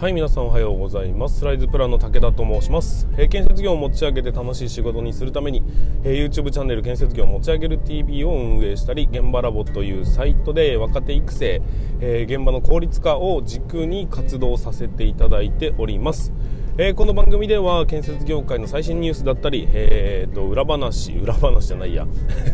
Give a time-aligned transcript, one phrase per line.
[0.00, 1.38] はい皆さんおはようございます。
[1.38, 5.62] スライズプランの武田と申します、えー、建設業を持ち上げて楽しい仕事にするために、
[6.02, 11.62] えー、YouTube チャンネル建設業を持ち上げる TV を運営したり現場ラボというサイトで若手育成、
[12.00, 16.32] えー、現場の効率化を軸に活動させていただいております。
[16.76, 22.04] えー、この番組では建設業界の最新ニュースだったり、えーと、裏話裏話じゃないや。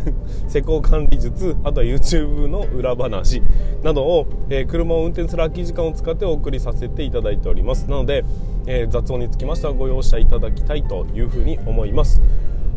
[0.47, 3.41] 施工管理術あとは YouTube の裏話
[3.81, 7.89] などを、えー、車を運転する空き時間を使ってお送りさせていただいております。
[7.89, 8.23] なので、
[8.67, 12.21] えー、雑音につきましてはご容赦いただきたいというふうに思います。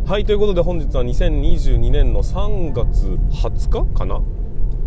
[0.06, 4.22] はいということで本日は2022年の3月20日かな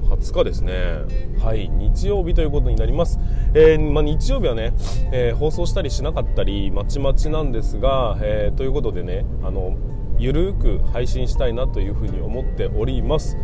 [0.07, 1.27] 20日ですね。
[1.43, 3.19] はい日曜日ということになります、
[3.53, 4.73] えー、まあ、日曜日はね、
[5.11, 9.77] えー、放送したりしなかったりまちまちなんですが、えー、ということでねあの
[10.17, 13.37] ゆるく配信したいなというふうに思っております。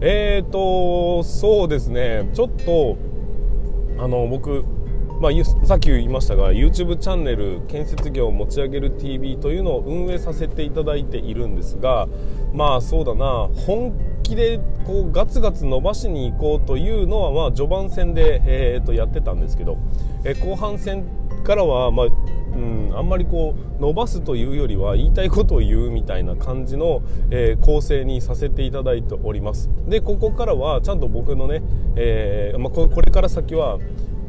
[0.00, 2.96] えーとそうですねちょっと
[3.98, 4.64] あの僕
[5.20, 12.06] まあ、さっき言いましたが YouTube チャンネル建設業を持ち上げる TV というのを運営させていただいているんですが
[12.52, 13.48] まあそうだな。
[13.66, 19.78] 本気でこうガツガツ伸ばしに行こうというのはまあ序盤戦で、えー、とやってたんですけど、
[20.24, 21.04] え後半戦
[21.44, 22.10] からは、まあう
[22.60, 29.70] ん、あんまりこう伸ばすというよりは言いたいことを言うみたいな感じの、えー、構成にさせていただいております。
[29.88, 31.62] でここからはちゃんと僕のね、
[31.96, 33.78] えーまあ、これから先は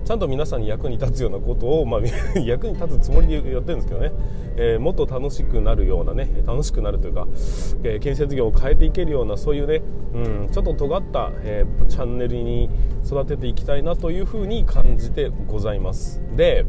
[0.10, 2.02] ちゃんと皆さんに役に立つようなことを、まあ、
[2.42, 4.12] 役に立つつもりでやってるんですけどね、
[4.56, 7.28] えー、もっと楽しくなるようなね楽しくなるというか、
[7.84, 9.84] えー、建設業を変えていけるようなそういうね、
[10.16, 12.72] うん、ちょっと尖った、えー、チャンネルに
[13.06, 16.23] 育てていきたいなというふうに感じてございます。
[16.36, 16.66] で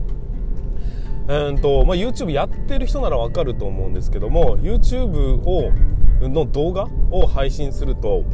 [1.31, 5.71] うんとまあ、YouTube やってる人ならわかると思うんですけども YouTube を
[6.21, 8.25] の動画を配信すると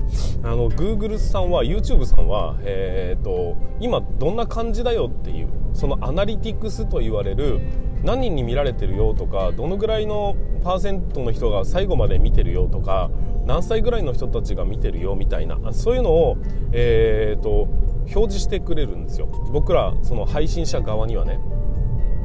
[0.42, 7.60] あの Google さんは YouTube さんは、えーと、今どんな感じだよっていうそのアナリティクスと言われる
[8.02, 13.10] 何人に見られてるよとかどのぐらいのパーセントの人が最後まで見てるよとか
[13.44, 16.38] 何歳ぐらいの人たちが見てるよみたいなそういうのを、
[16.72, 17.68] えーと
[18.06, 19.26] 表示してくれるんですよ。
[19.52, 21.40] 僕らその配信者側にはね。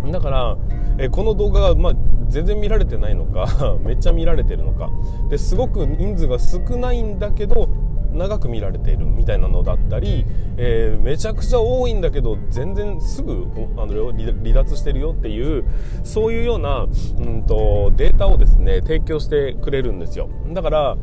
[0.09, 0.57] だから、
[0.97, 1.93] えこの動画が、まあ、
[2.29, 4.89] 全然見られてないのか めっちゃ見られてるのか。
[5.29, 7.69] ですごく人数が少ないんだけど
[8.13, 10.25] 長く見られているみたいなのだったり、
[10.57, 13.47] えー、めちゃくちゃ多いんだけど全然すぐ
[13.77, 15.63] あの離脱してるよっていう
[16.03, 20.29] そういうような、うんとデータをですね提供してくれるんですよ。
[20.51, 20.97] だから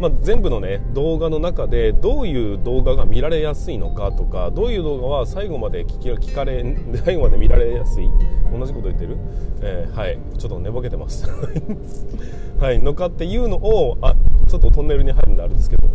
[0.00, 6.64] まあ、全部のね動画の中でどういう動画が見られやすいのかとかどういう動画は最後まで聞き聞かれ
[7.04, 8.08] 最後まで見られやすい
[8.52, 9.16] 同じこと言ってる、
[9.60, 10.18] えー、はい。
[10.38, 11.28] ちょっと寝ぼけてます。
[12.58, 12.82] はい。
[12.82, 14.14] のかっていうのをあ
[14.46, 15.88] ちょっとトンネルに入るんであれですけど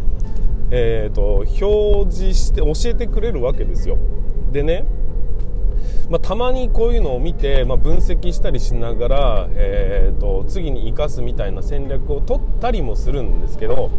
[0.69, 3.97] えーと表示して教えてくれるわけですよ。
[4.51, 4.85] でね
[6.09, 13.89] まあ、たまにこういうのを見て、まあ、分析したりしながら、えーと、次に生かすみたいな戦略を取ったりもするんですけど、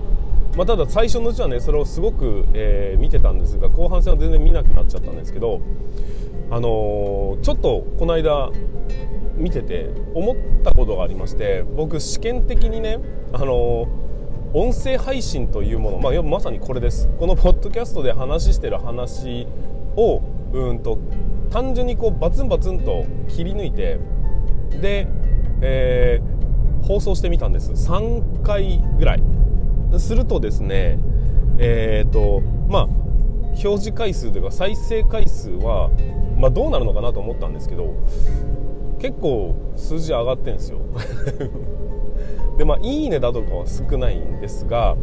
[0.56, 5.60] まあ、ただ最初のうちはねそれをすごく、えー、見てたんですが後半戦は全然見なくなっちゃったんですけど、
[6.50, 8.50] あのー、ちょっとこの間
[9.36, 12.98] 見てて思ったことがありまして僕試験的にね、
[13.32, 14.04] あのー
[14.56, 17.08] 音声配信というもの、まあ、まさにこれです。
[17.18, 19.48] このポッドキャストで話してる話
[19.96, 20.22] を
[20.52, 20.96] うんと
[21.50, 23.98] 単純にこうバツンバツンと切り抜いて
[24.80, 25.06] で、
[25.60, 27.72] えー、放送してみたんです。
[27.72, 29.22] 3回ぐらい。
[29.98, 30.98] するとですね
[31.58, 32.82] えっ、ー、とまあ
[33.52, 35.90] 表示回数というか再生回数は、
[36.36, 37.94] まあ、どうなるのかなと思ったんですけど
[38.98, 40.78] 結構数字上がってんですよ。
[42.58, 44.96] でまあいいねだとかは少ないんですが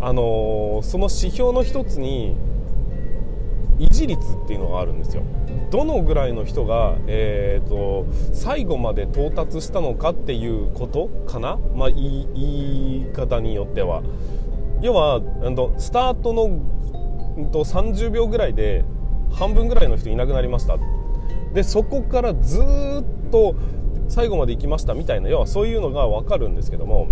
[0.00, 2.36] あのー、その指標の一つに
[3.78, 5.22] 維持率っていうのがあるんですよ。
[5.70, 14.02] どのぐらいの人が、えーと、最後まで到達したのかっていうことかな、まあ、言い方によっては。
[14.80, 15.20] 要は
[15.78, 16.60] スタートの
[17.36, 18.84] 30秒ぐらいで
[19.32, 20.78] 半分ぐらいの人いなくなりました。
[21.52, 23.54] でそこからずっと
[24.08, 27.08] 最後まで行きましたみたいな要はそういうのが分かるんですけども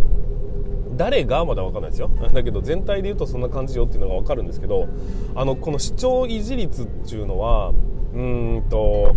[1.02, 2.08] 誰がまだ分かんないですよ。
[2.32, 4.87] だけど全体で言うとそんな感じよっていうのが分かるんですけど
[5.34, 7.72] あのこの視聴維持率っていうのは
[8.14, 9.16] うんと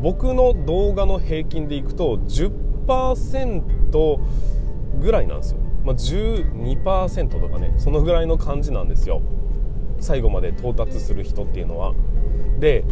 [0.00, 4.18] 僕の動画の平均でいくと10%
[5.00, 9.20] ぐらいなんですよ、まあ、12%とかねそのぐらいの感じなんですよ。
[9.98, 11.92] 最後まで到達する人っていうのは。
[12.60, 12.84] で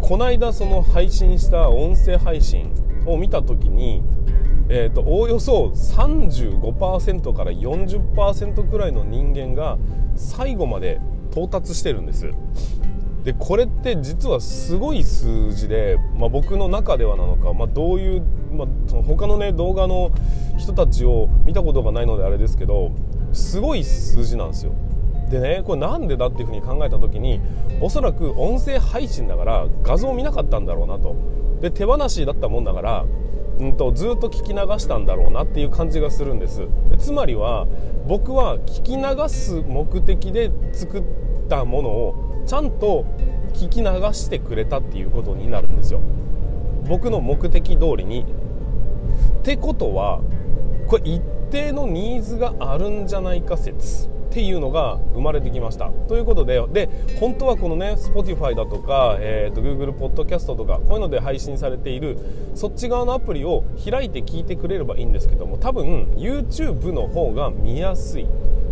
[0.00, 2.72] この間その配信した音声配信
[3.06, 4.02] を見た時に
[4.74, 9.76] えーと、おおよそ35%から40%くらいの人間が
[10.16, 10.98] 最後まで
[11.30, 12.30] 到達してるんです。
[13.22, 20.10] でこれって実はすごい数字で、まあ、僕の中ではなのか、まあ、どういう、まあ、その他のね動画の
[20.56, 22.92] 人たちを見たことがないのであれですけど
[23.34, 24.72] すごい数字なんですよ。
[25.28, 27.42] でねこれなんでだっていうふうに考えた時に
[27.82, 31.14] おそらく音声配信だから画像見なかったんだろうなと。
[31.60, 33.04] で手放しだったもんだから
[33.62, 36.66] うんとずっと聞き流したんだろうなっていう感じがするんです。
[36.98, 37.68] つまりは
[38.08, 41.02] 僕は聞き流す目的で作っ
[41.48, 43.04] たものをちゃんと
[43.54, 46.00] 聞き流してくれたっていうことになるんですよ。
[46.88, 48.26] 僕の目的通りに。
[49.40, 50.20] ってことは
[50.88, 54.10] これ一定のニーズがあるんじゃないか説。
[54.32, 55.90] っていうのが生まれてきました。
[56.08, 56.88] ということでで
[57.20, 62.16] 本当はこのね Spotify だとか、えーと、Google Podcast とかこういうので配信されている
[62.54, 68.26] そっち側のアプリを開いて聞いてくれればいいんですけども多分 YouTube の方が見やすい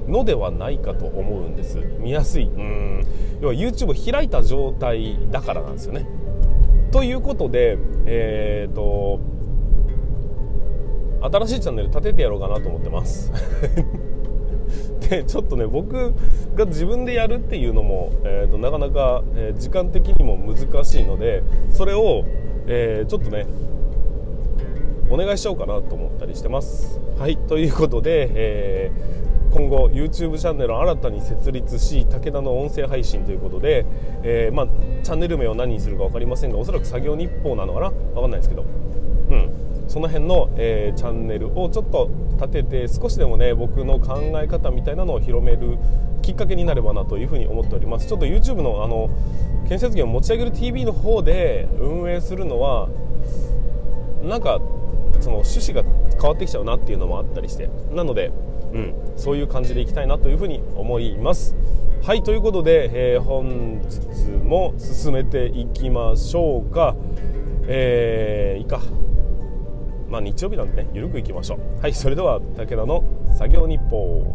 [0.09, 1.77] のではないかと思うんです。
[1.99, 2.45] 見やすい。
[2.45, 3.07] うん。
[3.43, 6.07] 要は YouTube 開いた状態だからなんですよね。
[6.91, 7.77] ということで
[8.07, 9.21] えっ、ー、と
[11.23, 13.31] 新しいチャンネル立ててやろうかなと思ってます。
[15.11, 16.15] でちょっとね僕
[16.55, 21.43] が自分でやるっていうのも、えーと、なかなか、えー、時間的にも難しいので
[21.73, 22.25] それを、
[22.67, 23.47] えー、ちょっとね
[25.11, 27.01] お願いしようかなと思ったりしてます。
[27.19, 27.37] はい。
[27.37, 33.85] ということで、えー、今後 YouTube チャンネルを新たに設立し武田の音声配信ということで、
[34.23, 34.69] えー、まあ、
[35.03, 37.91] チャンネル名を何にするか分かりませんがおそらく作業日報なのかな？
[37.91, 38.63] 分かんないですけど。
[38.63, 39.51] うん
[39.91, 45.79] その辺の、えー、チャンネルをちょっと立てて少しでもね僕の考え方みたいなのを広める
[46.23, 48.07] きっかけになればなというふうに思っております。
[48.07, 49.11] ちょっと YouTube のあの
[49.69, 52.89] 建設業を持ち上げる TV の方で運営するのは
[54.23, 54.61] なんか
[55.19, 55.83] その趣旨が
[56.13, 58.31] 変わってきちゃうなっていうのもあったりしてなので、
[58.73, 61.57] うん、そういう感じでいきたいなというふうに思います。
[62.03, 66.95] はいということで、えー、本日も進めていきましょうか。
[67.67, 68.81] えー、いいか。
[70.11, 71.81] まあ、日曜日なんでねゆるくいきましょう。
[71.81, 73.05] はいそれでは武田の
[73.39, 74.35] 作業日報。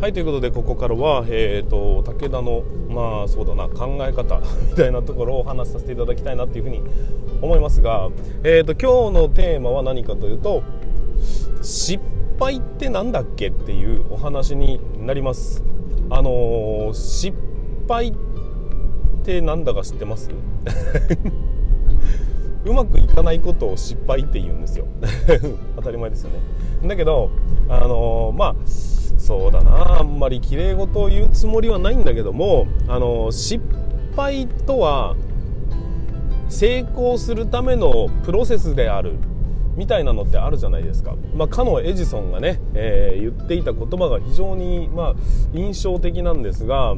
[0.00, 6.82] はいということでここからは、えーと、武田のまあそうだな考え方 みたいなところをお話しさせていただきたいなというふうに
[7.40, 8.10] 思いますが、
[8.42, 10.62] えーと今日のテーマは何かというと
[11.62, 12.02] 失
[12.38, 15.64] 敗って何だっけっていうお話になります。
[16.10, 17.36] あのー、失
[17.88, 18.14] 敗っ
[19.22, 20.30] てなんだか知ってます？
[22.64, 24.86] うまくいかないことを失敗って言うんですよ。
[25.76, 26.40] 当たり前ですよね。
[26.88, 27.30] だけど
[27.68, 30.00] あのー、まあそうだな。
[30.00, 33.64] あんまり綺麗事を言うつもりはないんだけどもあのー、失
[34.16, 35.14] 敗とは
[36.48, 39.18] 成功するためのプロセスである。
[39.76, 45.14] みたいなのってあるじゃないですか、まあ、かのエジソンがね、えー、言っていた言葉が非常に、まあ、
[45.52, 46.96] 印象的なんですが、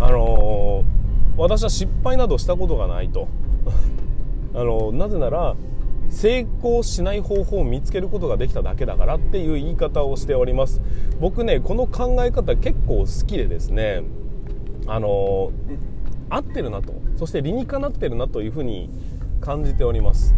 [0.00, 3.28] あのー、私は失敗などしたことがないと、
[4.54, 5.56] あのー、なぜなら
[6.10, 10.80] 成功しない方法を見つけることができただけだからっていう言い方をしております。
[11.20, 14.02] 僕ねこの考え方結構好きでですね
[14.86, 15.52] あの
[16.30, 16.94] 合ってるなと。
[17.16, 18.88] そして理にかなってるなというふうに
[19.40, 20.34] 感じております。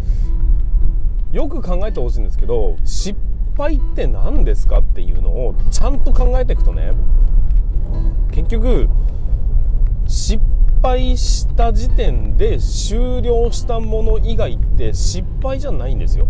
[1.32, 3.18] よく考えてほしいんですけど失
[3.56, 6.92] 敗って何ですかっていうのをちゃんと考えていくとね
[8.32, 8.88] 結局
[10.06, 10.42] 失
[10.82, 16.26] 敗した時点で終了したもの以外って失敗じゃないんですよ。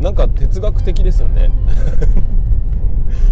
[0.00, 1.50] なんか哲学的ですよね。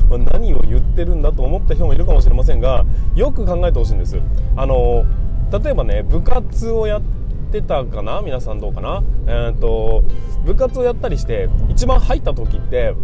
[0.33, 2.85] 何を言ってるんだと思った人もいるかもしれませんが
[3.15, 4.19] よく考えてほしいんです。
[4.57, 5.05] あの
[5.53, 7.03] 例えばね部活をやっ
[7.47, 8.21] てたかな？
[8.23, 9.03] 皆さんどうかな？
[9.27, 10.03] えっ、と
[10.45, 12.95] 部活をやったりして一番入った時って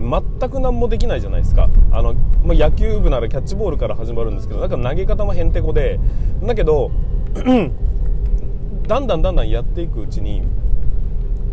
[0.00, 1.68] 全く何もできないじゃないですか。
[1.92, 2.14] あの、
[2.44, 6.00] まあ、野球部ならキャッチボールから始まるんですけどなんか投げ方もへんてこで
[6.42, 6.90] だけど
[8.88, 10.42] だんだんだんだんやっていくうちに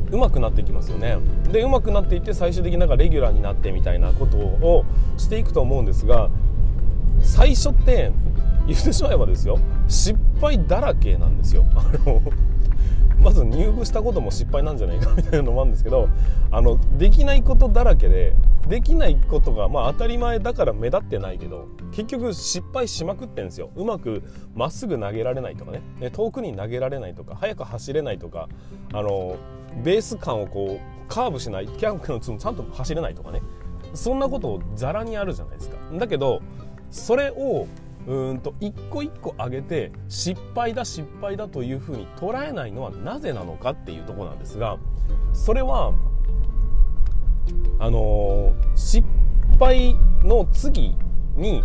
[0.10, 1.18] 上手くなっていきますよね。
[1.52, 4.86] で上手くなっていって最終的になんかレギュラーになってみたいなことを
[5.18, 6.30] していくと思うんですが
[7.20, 8.12] 最初って
[8.68, 9.58] 言ってしまえばですよ
[9.88, 11.66] 失敗だらけなんですよ。
[11.76, 12.22] あの
[13.20, 16.08] まず入部したことも失敗なんじゃないかみたいなのもあるんですけど
[16.52, 18.34] あのできないことだらけで
[18.68, 23.72] できないことが、まあ、当たり前だから目立ってないけど結局失敗しまくってんですよ。
[23.76, 24.22] うまく
[24.54, 25.82] まっすぐ投げられないとかね。
[26.12, 28.50] 遠くに投げられないとか速く走れないとか
[28.94, 29.38] あの
[29.84, 33.42] ベース感をこうカーブしないキャンプのつもちゃんと走れないとかね。
[33.96, 35.78] そんなことをざらにあるじゃないですか。
[35.94, 36.42] だけど
[36.92, 37.66] それを
[38.08, 44.78] うんと一個一個上げて失敗だ失敗だというふうに捉えないのはなぜなのかっていうとこなんですが
[45.34, 45.94] それは
[47.80, 49.06] あのー、失
[49.60, 50.96] 敗の次
[51.36, 51.64] に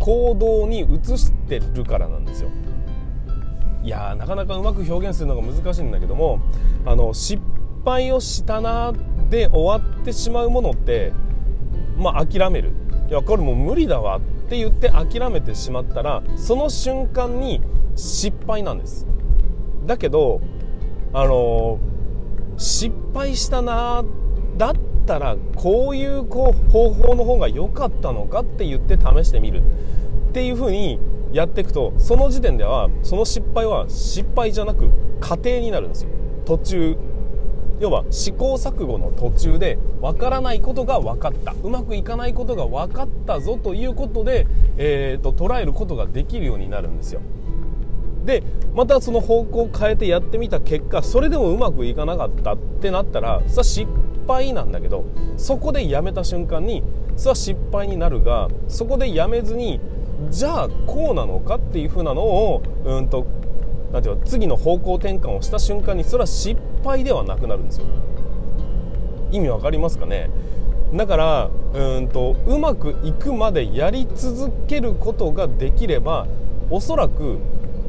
[0.00, 2.50] 行動に移してるからなんですよ。
[3.82, 6.40] いやなかなかうまく表現するのが難しいんだけども
[6.84, 7.40] あの失
[7.84, 8.92] 敗をしたな
[9.30, 11.12] で終わってしまうものって
[11.96, 12.72] まあ諦める
[13.08, 17.60] いやこれもう無理だわって言って諦めてしまったらその瞬間に
[17.94, 19.06] 失敗なんです。
[19.86, 20.40] だけど
[21.12, 24.04] あのー、失敗したな
[24.56, 24.74] だっ
[25.06, 29.62] たらこういうこう方法の方が良かったのかって言って試してみる。
[30.30, 30.98] っていう風に
[31.32, 36.10] やっていくとその時点ではその失敗は失敗じゃなく過程になるんですよ。
[36.44, 36.96] 途中
[37.78, 41.54] 要は試行錯誤の途中で分からないことが分かった。
[41.62, 47.20] うまくいかないことが分かったぞということで、えーと、捉えることができるようになるんですよ。
[48.26, 48.42] で
[48.74, 53.90] またその方向を変えてやってみた結果それでもうまくいかなかったってなったらさ失
[54.26, 55.04] 敗なんだけど
[55.36, 56.82] そこでやめた瞬間に
[57.16, 59.80] さ失敗になるがそこでやめずに
[60.28, 63.26] じゃあこうなのかっていう風なのをうんと
[63.92, 67.86] なんていう次の方向転換をした瞬間にそれは失敗ではなくなるんですよ。
[69.30, 70.30] 意味わかりますかね？
[70.94, 76.26] だからうんとうまくいくまでやり続けることができれば
[76.70, 77.38] おそらく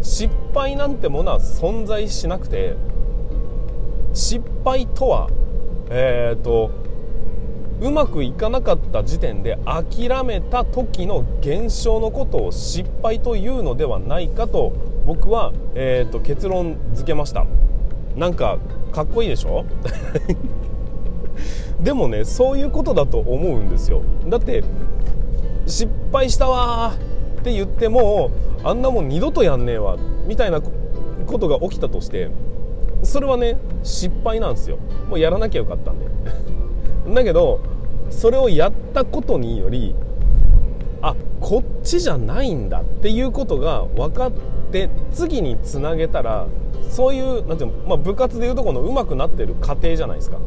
[0.01, 2.75] 失敗なんてものは存在しなくて
[4.13, 5.29] 失敗とは
[5.89, 6.71] えっ、ー、と
[7.79, 14.73] うまくいかなかった時点で諦めた時の現象のことを失敗というのではないかと
[15.05, 17.45] 僕は、えーと、結論付けました。
[18.17, 18.57] なんか
[18.91, 19.63] かっこいいでしょ？
[21.79, 24.01] でもねそういうことだと思うんですよ。
[24.27, 24.63] だって
[25.67, 26.93] 失敗したわ
[27.39, 28.31] って言っても
[28.63, 29.97] あんなもん二度とやんねえわ
[30.27, 32.29] みたいなことが起きたとして
[33.03, 34.77] それはね失敗なんですよ。
[35.09, 36.07] もうやらなきゃよかったんで。
[37.13, 37.59] だけど
[38.09, 39.93] それをやったことにより
[41.01, 44.39] あこっちじゃないんだっていうことが分かって
[44.71, 46.47] で次につなげたら
[46.89, 50.37] そういうなんていうの、まあ、部活でいうとこの上手くなってる過程じゃないですか。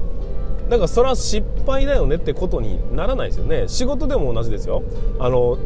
[0.68, 3.66] だからそれは失敗だよねってことにならないですよね。
[3.66, 4.82] 仕事でも同じですよ。
[5.18, 5.58] あの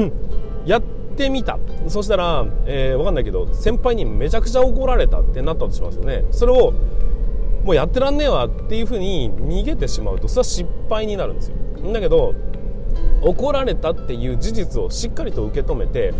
[0.64, 0.82] やっ
[1.16, 1.58] てみた。
[1.88, 6.24] そしたら、えー、分かんないけど先輩にめちゃくちゃ怒られたってなったとしますよね。
[6.30, 6.72] それを
[7.64, 11.56] もうやってらんねえわっていうふうに逃げてしまうとそれは失敗になるんですよ。
[11.92, 12.34] だけど
[13.20, 16.14] 怒られたっていう事実をしっかりと受け止めて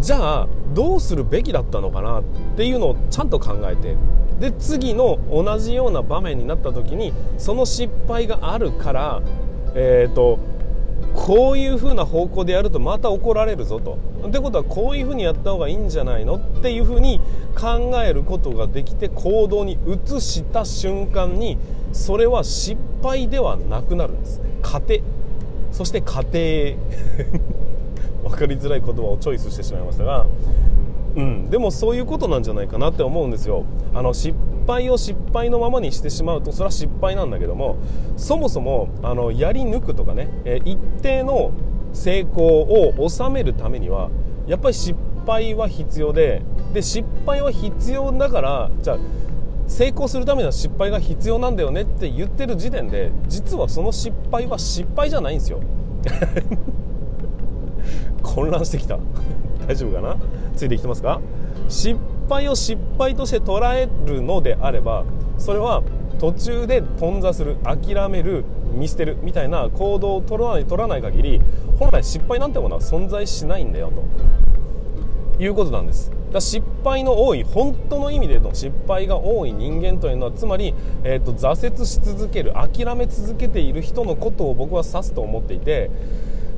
[0.00, 2.24] じゃあどうするべきだったのかなっ
[2.56, 3.96] ていうのをちゃんと考えて
[4.40, 9.22] で次の同じような場面になった時にその失敗があるから
[9.74, 10.38] えっ、ー、と
[11.14, 13.98] こういう風な方向でやるとまた怒られるぞと。
[14.26, 17.20] ってことはこういう風にやった方がいいんじゃないのっていう風に
[17.54, 21.58] 考えることができて行動に移した瞬間に
[21.92, 24.40] それは失敗ではなくなるんです。
[24.62, 24.96] 過程。
[25.72, 26.28] そして過程。
[28.28, 30.26] 分かりづらい言葉をチョイスしてしまいましたが
[31.16, 33.64] うん、でもそういうことなんじゃないかなって思うんですよ。
[33.94, 37.76] あの失敗を失敗のままにしてしまうとそれは失敗なんだけども
[38.16, 41.52] そもそもあのやり抜くとかね、え一定の
[41.94, 44.10] 成功を収めるためには
[44.46, 44.94] やっぱり失
[45.26, 46.42] 敗は必要で
[46.74, 48.98] で失敗は必要だからじゃあ
[49.66, 55.60] 成功するためには失敗が必要なんだよねって言ってる時点で実はその失敗は失敗じゃないんですよ。
[58.34, 58.98] 混乱してきた。
[59.66, 60.16] 大丈夫かな？
[60.54, 61.20] ついてきてますか？
[61.68, 65.04] 失敗を失敗として捉えるのであれば
[65.38, 65.82] それは
[66.18, 71.40] 途中で頓挫する諦める見捨てるみたいな行動を取らない取らない限り
[71.78, 74.02] 本来失敗なんてものは存在しないんだよと。
[75.38, 76.10] いうことなんです。
[76.32, 85.90] だ失敗の多い本当の意味での失敗が多い人間というのはつまり、えーと挫折し続ける諦め続けている人のことを僕は指すと思っていて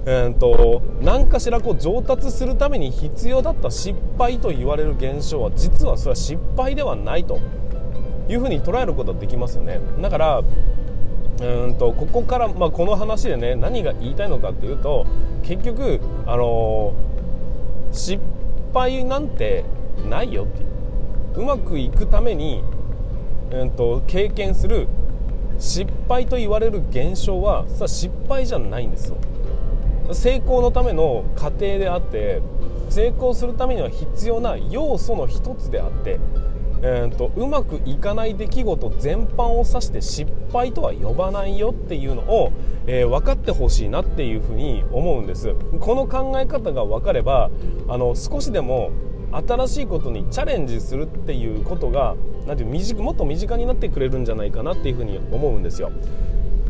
[0.07, 7.38] えーと、何かしらこう上達するために必要だった失敗と言われる現象は実はそれは失敗ではないと。
[8.28, 9.81] いうふうに捉えることはできますよね。
[10.00, 10.43] だから
[11.40, 15.07] うんとここから、まあ、この話でね何が言いたいのかっていうと
[15.43, 18.23] 結局、あのー、失
[18.75, 19.64] 敗なんて
[20.09, 20.69] ないよっていう。
[21.37, 22.64] うまくいくために、
[23.52, 24.88] うんと経験する
[25.59, 29.17] 失敗と言われる現象はさ失敗じゃないんですよ。
[30.12, 32.41] 成功のための過程であって
[32.91, 36.19] 成功するためには必要な要素の一つであって
[36.81, 42.53] えーと、うまくいかない出来事全般を指して失敗とは呼ばないよっていうのを、
[42.87, 45.55] えー、分かってほしいなっていうふうに思うんです。
[45.81, 47.50] この考え方が分かれば
[47.88, 48.93] あの少しでも
[49.33, 52.15] 新しいことにチャレンジするっていうことが
[52.47, 55.91] なんていうもっと身近になってくれるんじゃないかなっていうふうに思うんですよ。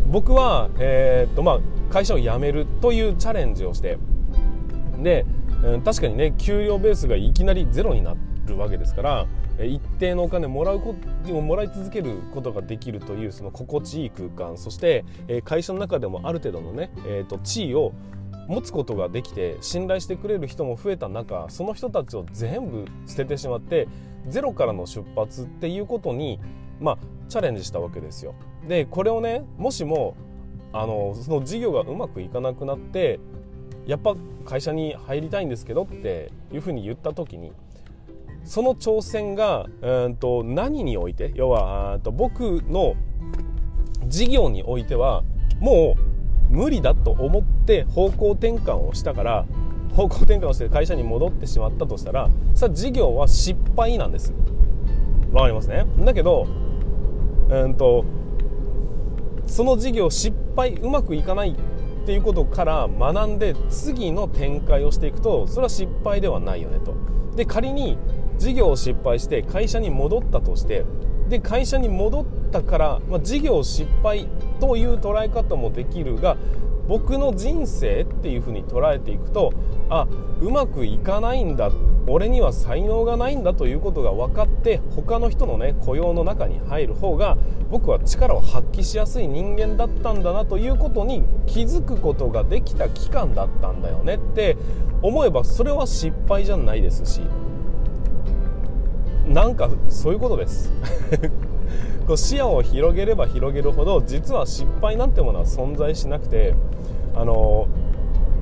[0.06, 3.98] 僕は、えーとまあ、会社を辞めるというチャレンジをして
[4.98, 5.24] で、
[5.84, 8.14] 確かにね給料ベースがいきなりゼロにな
[8.46, 9.26] るわけですから
[9.64, 10.94] 一定のお金もらうこ
[11.26, 15.04] ともらい続けることができるというその心地いい空間そして
[15.44, 17.92] 会社の中でもある程度のね、えー、と地位を
[18.46, 23.88] 持つことができて信頼してくれる人も増えた中その人たちを全部捨ててしまって
[24.28, 26.40] ゼロからの出発っていうことに
[26.80, 28.34] まあチャレンジしたわけですよ。
[28.66, 30.16] でこれをねもしも
[30.72, 33.20] あのその事業がうまくいかなくなって
[33.86, 37.52] やっぱ会社に入りたいんですけどっていうふうに言った時に
[38.44, 42.96] その挑戦がうんと何において要はと僕の
[44.06, 45.22] 事業においては
[45.60, 45.96] も
[46.50, 49.46] う無理だと思って方向転換をしたから
[49.94, 54.32] 方向転換をして会社に戻ってしまったとしたらさあ事業は失敗なんです。
[55.32, 55.86] わかりますね。
[55.98, 56.46] だけど
[57.50, 58.04] うんと
[59.58, 66.94] その事業失敗うまくいかないっていうことから学んで次の展開をしていくとそれは失敗ではないよねと。
[67.34, 67.98] で仮に
[68.36, 70.84] 事業を失敗して会社に戻ったとして
[71.28, 74.28] で会社に戻ったから、まあ、事業失敗
[74.60, 76.36] という捉え方もできるが
[76.86, 79.52] 僕の人生っていうふうに捉えていくと
[79.90, 80.06] あ
[80.40, 81.72] うまくいかないんだっ
[82.08, 87.36] 俺には才能がないんだということが分かって他の人のね雇用の中に入る方が
[87.70, 94.56] 僕は力を発揮しやすい人間だったんだなということに気づくことができた期間だったんだよねって
[95.02, 97.20] 思えばそれは失敗じゃないですし
[99.26, 100.72] なんかそういうことです。
[102.06, 106.54] こう視野を広げれば広げるほど実は失敗なんてものは存在しなくて
[107.14, 107.68] あの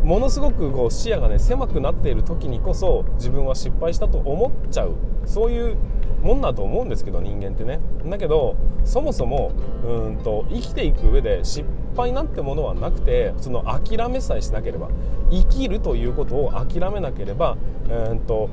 [0.07, 4.95] ものすごくこう視野がね狭くなっている時にこそ自分は失敗したと思っちゃう。
[5.25, 5.77] そういう
[6.23, 7.81] もんだと思うんですけど人間ってね。
[8.05, 9.51] だけどそもそも
[9.85, 14.91] うんと生きていく上で失敗なんてものはなくてその諦めさえしなければ
[15.29, 17.57] 生きるということを諦めなければ
[17.91, 18.49] うんと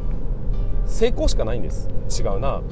[0.88, 1.88] 成功しかないんです。
[2.20, 2.64] 違うな。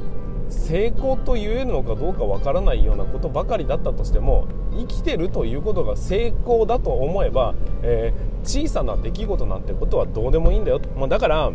[0.52, 11.52] 成功と言えるのかどうかわからないようなことばかりだったとしても生きてるということが成功だと思えば、えー、小さな出来事なんてことはどうでもいいんだよ、まあ、だから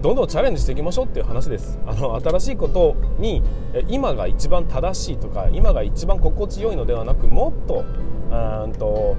[0.00, 1.76] どんどんチャレンジしていきましょうっていう話です。
[1.84, 3.42] あの新しいことに
[3.88, 7.84] 今が一番正しいとか今が一番心地よいのではなくもっと
[8.30, 9.16] うんと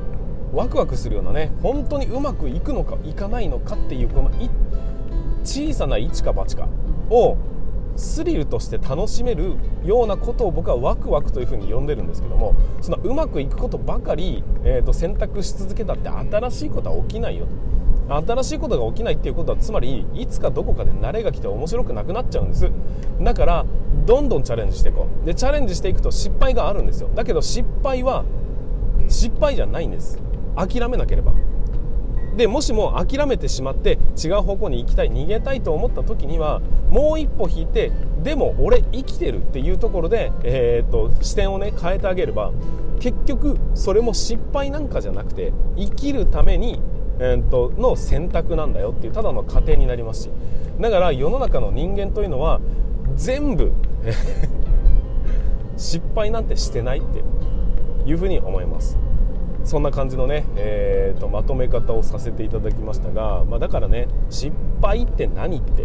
[0.53, 4.31] ワクワクするようなね本当にうまくいくのかいかないのかっていうこの
[5.43, 6.69] 小さな一か八か
[7.09, 7.37] を
[7.99, 17.47] スリルとして楽しめるようなことを僕はワクワクというふうに呼んでるんですけどもそのうまくいくことばかり、えー、と選択し続けたって新しいことは起きないよ。
[18.09, 22.71] 新しいことが起きないっていうことはつまりいつかどこかで慣れが来て面白くなくなっちゃうんです。
[23.21, 23.65] だから
[24.07, 25.25] どんどんチャレンジしていこう。
[25.25, 27.09] でチャレンジしていくと失敗があるんですよ。
[27.13, 28.25] だけど失敗は
[29.07, 30.19] 失敗じゃないんです。
[30.55, 31.33] 諦めなければ。
[32.39, 37.91] でもしも諦めてしまって違う方向に行きたい逃げたいと思った時にはもう一歩引いて
[38.23, 42.53] でも俺生きてるっていうところで、えー、っと視点をね変えてあげれば
[43.01, 46.79] 結局それも失敗なんかじゃなくて生きるために、
[47.19, 50.29] えー、っとの選択なんだよっていうただの過程になりますし
[50.79, 52.61] だから世の中の人間というのは
[53.17, 53.73] 全部
[55.75, 57.21] 失敗なんてしてないって
[58.09, 58.97] いうふうに思います。
[59.69, 64.51] そんな感じのね、えーと、まとめ方をさせていただきましたが、まあ、だからね失
[64.81, 65.83] 敗って何って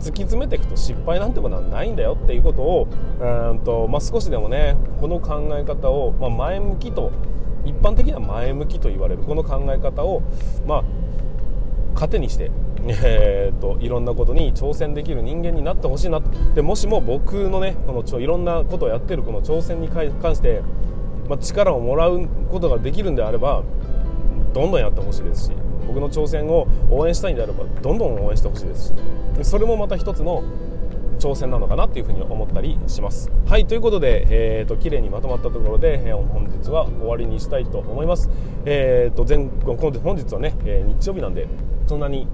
[0.00, 2.88] き詰めていくと失敗なんてことはないんだよっていうことを
[3.20, 7.12] うんと、まあ、少しでもねこの考え方を、まあ、前向きと
[7.66, 10.22] 一般的には前向きと言われるこの考え方を、
[10.66, 10.84] まあ、
[11.94, 12.50] 糧にして、
[12.86, 16.22] えーと、いろんなことに挑戦できる人間になってほしいな
[16.54, 20.62] でもしも僕のねこのちょいろんなことをやってるこの挑戦に関して
[21.28, 23.62] まあ、力をもらうことができるんであれば
[24.52, 25.52] どんどんやってほしいですし
[25.86, 28.94] 僕の挑戦を応援したいんであればどんどん応援してほしいですし
[29.42, 30.42] それもまた一つの
[31.18, 33.30] 挑戦なのかなっていうふうに思ったりします。
[33.46, 38.30] はいということで、えーと、綺麗にまとまったところで、えー、本日は終わりにしたいと思います。
[38.64, 39.48] えーと、前
[40.00, 41.48] 本日はね、え、日曜日なんで
[41.86, 42.28] そんなに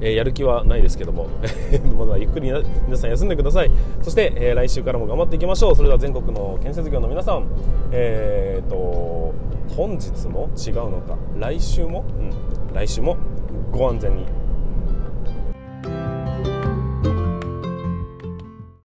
[0.00, 1.28] えー、やる気はないですけども。
[1.98, 2.52] まずはゆっくり
[2.86, 3.70] 皆さん休んでください。
[4.02, 5.76] そして、えー、来週からも頑張っていきましょう。
[5.76, 7.46] それでは全国の建設業の皆さん。
[7.92, 9.34] えー、と
[9.76, 11.16] 本日も違うのか？
[11.38, 13.16] 来週も、うん、来週も
[13.72, 14.45] ご安全に。